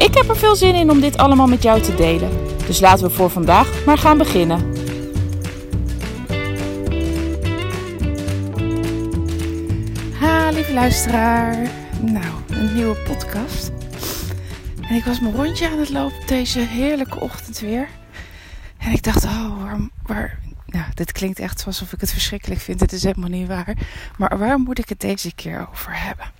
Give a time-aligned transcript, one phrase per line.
[0.00, 2.30] Ik heb er veel zin in om dit allemaal met jou te delen.
[2.66, 4.74] Dus laten we voor vandaag maar gaan beginnen.
[10.20, 11.70] Ha, lieve luisteraar.
[12.00, 13.70] Nou, een nieuwe podcast.
[14.88, 17.88] En ik was mijn rondje aan het lopen deze heerlijke ochtend weer.
[18.78, 22.80] En ik dacht, oh, waar, waar nou, dit klinkt echt alsof ik het verschrikkelijk vind.
[22.80, 23.76] Het is helemaal niet waar.
[24.18, 26.39] Maar waar moet ik het deze keer over hebben?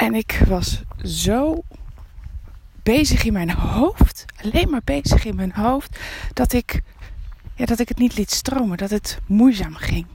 [0.00, 1.62] En ik was zo
[2.82, 5.98] bezig in mijn hoofd, alleen maar bezig in mijn hoofd,
[6.32, 6.80] dat ik,
[7.54, 10.06] ja, dat ik het niet liet stromen, dat het moeizaam ging.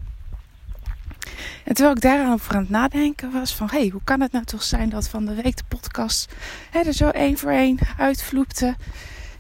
[1.64, 3.70] En terwijl ik daaraan over aan het nadenken was van...
[3.70, 6.34] hé, hey, hoe kan het nou toch zijn dat van de week de podcast
[6.72, 8.76] hè, er zo één voor één uitvloepte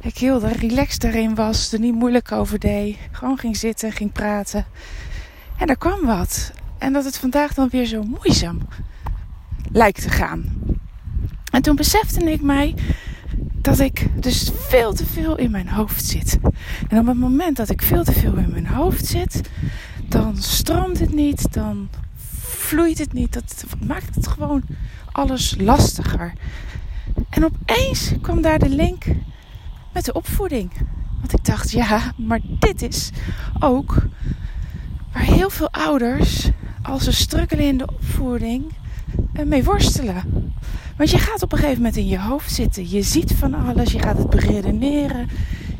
[0.01, 2.97] ik heel relaxed erin was, er niet moeilijk over deed.
[3.11, 4.65] Gewoon ging zitten, ging praten.
[5.57, 6.51] En er kwam wat.
[6.77, 8.57] En dat het vandaag dan weer zo moeizaam
[9.75, 10.45] lijkt te gaan.
[11.51, 12.75] En toen besefte ik mij
[13.61, 16.37] dat ik dus veel te veel in mijn hoofd zit.
[16.87, 19.41] En op het moment dat ik veel te veel in mijn hoofd zit,
[20.07, 21.89] dan stroomt het niet, dan
[22.41, 23.33] vloeit het niet.
[23.33, 24.63] Dat maakt het gewoon
[25.11, 26.33] alles lastiger.
[27.29, 29.05] En opeens kwam daar de link
[29.93, 30.71] met de opvoeding.
[31.19, 33.09] Want ik dacht, ja, maar dit is
[33.59, 34.05] ook
[35.13, 36.49] waar heel veel ouders,
[36.81, 38.73] als ze struggelen in de opvoeding,
[39.43, 40.23] mee worstelen.
[40.97, 42.89] Want je gaat op een gegeven moment in je hoofd zitten.
[42.89, 45.29] Je ziet van alles, je gaat het beredeneren.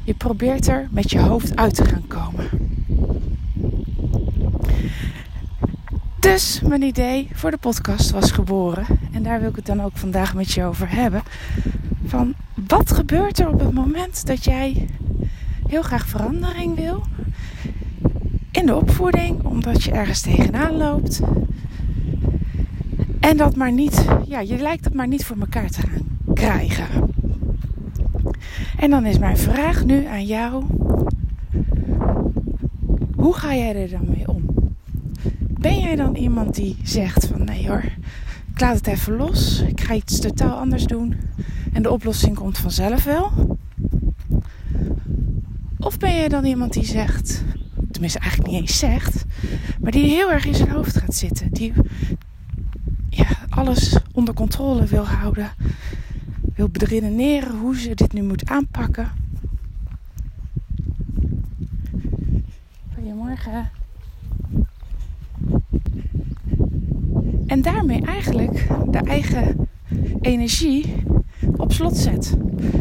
[0.04, 2.50] Je probeert er met je hoofd uit te gaan komen.
[6.20, 8.86] Dus mijn idee voor de podcast was geboren.
[9.12, 11.24] En daar wil ik het dan ook vandaag met je over hebben.
[12.06, 12.34] Van
[12.68, 14.88] wat gebeurt er op het moment dat jij
[15.68, 17.04] heel graag verandering wil
[18.52, 21.20] in de opvoeding, omdat je ergens tegenaan loopt.
[23.26, 26.86] En dat maar niet, ja, je lijkt het maar niet voor elkaar te gaan krijgen.
[28.78, 30.66] En dan is mijn vraag nu aan jou:
[33.16, 34.46] hoe ga jij er dan mee om?
[35.40, 37.84] Ben jij dan iemand die zegt van nee hoor,
[38.54, 41.16] ik laat het even los, ik ga iets totaal anders doen
[41.74, 43.58] en de oplossing komt vanzelf wel?
[45.80, 47.44] Of ben jij dan iemand die zegt,
[47.92, 49.26] tenminste eigenlijk niet eens zegt,
[49.80, 51.74] maar die heel erg in zijn hoofd gaat zitten, die
[53.56, 55.52] alles onder controle wil houden,
[56.56, 59.12] wil beredeneren hoe ze dit nu moet aanpakken?
[62.94, 63.70] Goedemorgen.
[67.48, 69.70] En daarmee eigenlijk de eigen
[70.22, 70.96] energie
[71.56, 72.38] op slot zet.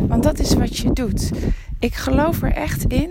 [0.08, 1.30] Want dat is wat je doet.
[1.78, 3.10] Ik geloof er echt in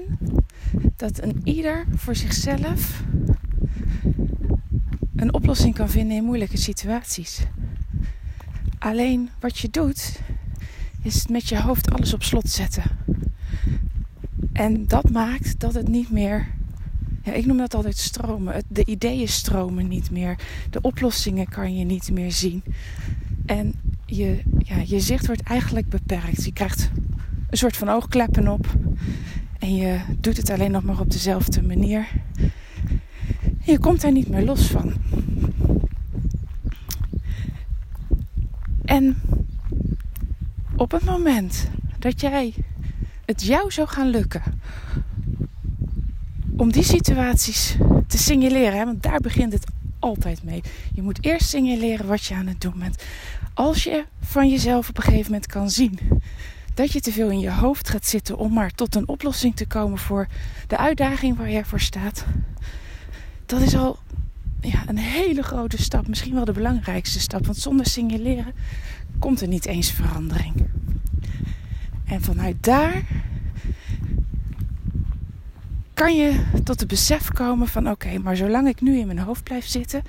[0.96, 3.03] dat een ieder voor zichzelf
[5.16, 7.40] een oplossing kan vinden in moeilijke situaties.
[8.79, 10.19] Alleen wat je doet,
[11.01, 12.84] is met je hoofd alles op slot zetten.
[14.53, 16.47] En dat maakt dat het niet meer
[17.23, 18.63] ja, ik noem dat altijd stromen.
[18.68, 20.35] De ideeën stromen niet meer.
[20.69, 22.63] De oplossingen kan je niet meer zien.
[23.46, 23.73] En
[24.06, 26.46] je, ja, je zicht wordt eigenlijk beperkt.
[26.46, 26.90] Je krijgt
[27.50, 28.68] een soort van oogkleppen op.
[29.59, 32.07] En je doet het alleen nog maar op dezelfde manier.
[33.66, 34.94] Je komt daar niet meer los van.
[38.85, 39.22] En
[40.75, 41.68] op het moment
[42.00, 42.53] dat jij
[43.25, 44.41] het jou zou gaan lukken
[46.57, 47.75] om die situaties
[48.07, 48.85] te signaleren.
[48.85, 49.66] Want daar begint het
[50.00, 50.62] altijd mee.
[50.94, 53.03] Je moet eerst signaleren wat je aan het doen bent.
[53.53, 55.99] Als je van jezelf op een gegeven moment kan zien
[56.73, 59.67] dat je te veel in je hoofd gaat zitten om maar tot een oplossing te
[59.67, 60.28] komen voor
[60.67, 62.26] de uitdaging waar jij voor staat.
[63.53, 63.97] Dat is al
[64.61, 66.08] ja, een hele grote stap.
[66.08, 67.46] Misschien wel de belangrijkste stap.
[67.46, 68.53] Want zonder signaleren
[69.20, 70.67] komt er niet eens verandering.
[72.05, 73.02] En vanuit daar
[75.94, 79.44] kan je tot het besef komen van oké, maar zolang ik nu in mijn hoofd
[79.44, 80.02] blijf zitten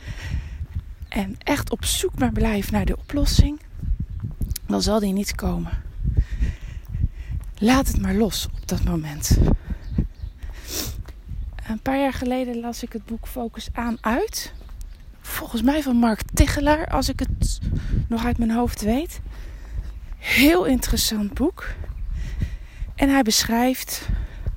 [1.09, 3.61] en echt op zoek blijf naar de oplossing,
[4.67, 5.73] dan zal die niet komen.
[7.59, 9.39] Laat het maar los op dat moment.
[11.69, 14.53] Een paar jaar geleden las ik het boek Focus aan uit.
[15.21, 17.61] Volgens mij van Mark Tichelaar, als ik het
[18.09, 19.21] nog uit mijn hoofd weet.
[20.19, 21.67] Heel interessant boek.
[22.95, 24.09] En hij beschrijft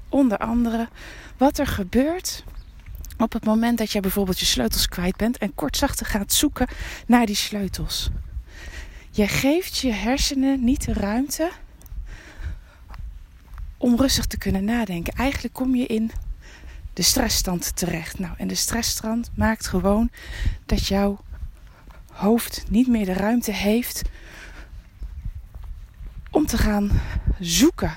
[0.09, 0.87] onder andere
[1.37, 2.43] wat er gebeurt
[3.17, 6.67] op het moment dat jij bijvoorbeeld je sleutels kwijt bent en kortzachte gaat zoeken
[7.05, 8.09] naar die sleutels.
[9.11, 11.51] Je geeft je hersenen niet de ruimte
[13.77, 15.13] om rustig te kunnen nadenken.
[15.13, 16.11] Eigenlijk kom je in
[16.97, 18.19] de stressstand terecht.
[18.19, 20.09] Nou, en de stressstand maakt gewoon
[20.65, 21.19] dat jouw
[22.11, 24.01] hoofd niet meer de ruimte heeft
[26.31, 27.01] om te gaan
[27.39, 27.93] zoeken.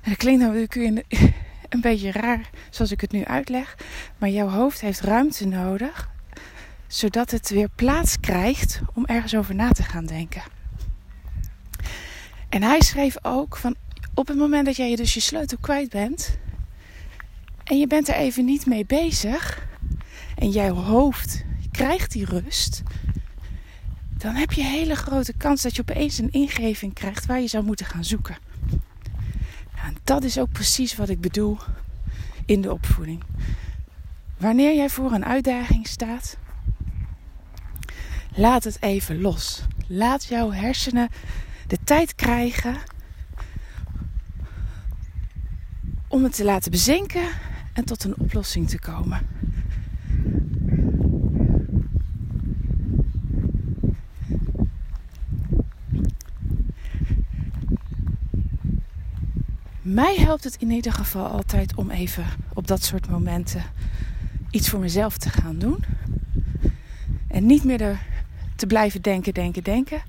[0.00, 1.04] En dat klinkt natuurlijk
[1.68, 3.76] een beetje raar zoals ik het nu uitleg,
[4.18, 6.10] maar jouw hoofd heeft ruimte nodig
[6.86, 10.42] zodat het weer plaats krijgt om ergens over na te gaan denken.
[12.48, 13.76] En hij schreef ook van
[14.14, 16.38] op het moment dat jij dus je sleutel kwijt bent
[17.64, 19.66] en je bent er even niet mee bezig
[20.34, 22.82] en jouw hoofd krijgt die rust,
[24.16, 27.46] dan heb je een hele grote kans dat je opeens een ingeving krijgt waar je
[27.46, 28.36] zou moeten gaan zoeken.
[29.84, 31.58] En dat is ook precies wat ik bedoel
[32.46, 33.22] in de opvoeding.
[34.38, 36.36] Wanneer jij voor een uitdaging staat,
[38.34, 39.62] laat het even los.
[39.86, 41.08] Laat jouw hersenen
[41.66, 42.76] de tijd krijgen
[46.08, 47.28] om het te laten bezinken
[47.74, 49.20] en tot een oplossing te komen.
[59.82, 62.24] Mij helpt het in ieder geval altijd om even
[62.54, 63.62] op dat soort momenten
[64.50, 65.84] iets voor mezelf te gaan doen.
[67.28, 67.98] En niet meer er
[68.56, 70.02] te blijven denken, denken, denken.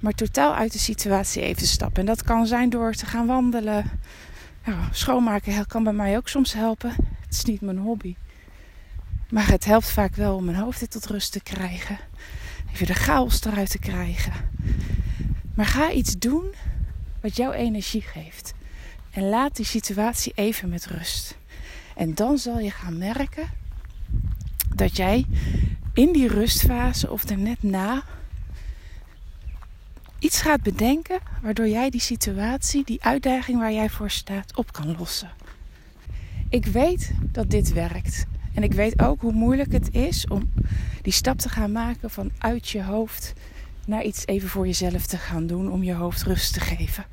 [0.00, 2.00] Maar totaal uit de situatie even stappen.
[2.00, 3.84] En dat kan zijn door te gaan wandelen.
[4.70, 6.90] Nou, schoonmaken kan bij mij ook soms helpen.
[7.20, 8.16] Het is niet mijn hobby.
[9.30, 11.98] Maar het helpt vaak wel om mijn hoofd tot rust te krijgen.
[12.72, 14.32] Even de chaos eruit te krijgen.
[15.54, 16.54] Maar ga iets doen
[17.20, 18.52] wat jouw energie geeft.
[19.10, 21.36] En laat die situatie even met rust.
[21.96, 23.48] En dan zal je gaan merken
[24.74, 25.26] dat jij
[25.94, 28.02] in die rustfase of er net na
[30.20, 34.96] iets gaat bedenken waardoor jij die situatie, die uitdaging waar jij voor staat, op kan
[34.98, 35.30] lossen.
[36.48, 38.26] Ik weet dat dit werkt.
[38.54, 40.52] En ik weet ook hoe moeilijk het is om
[41.02, 43.32] die stap te gaan maken van uit je hoofd
[43.86, 47.04] naar iets even voor jezelf te gaan doen om je hoofd rust te geven.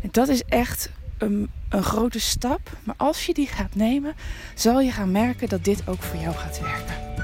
[0.00, 2.76] En dat is echt een, een grote stap.
[2.84, 4.14] Maar als je die gaat nemen,
[4.54, 7.15] zal je gaan merken dat dit ook voor jou gaat werken.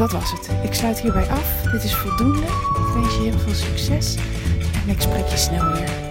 [0.00, 0.48] Dat was het.
[0.62, 1.62] Ik sluit hierbij af.
[1.72, 2.42] Dit is voldoende.
[2.42, 4.14] Ik wens je heel veel succes
[4.84, 6.09] en ik spreek je snel weer.